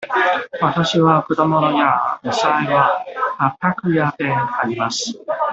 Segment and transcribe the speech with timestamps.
[0.63, 3.05] わたしは果物や野菜は
[3.37, 4.25] 八百屋で
[4.59, 5.13] 買います。